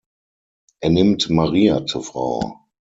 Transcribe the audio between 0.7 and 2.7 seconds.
Er nimmt Maria zur Frau.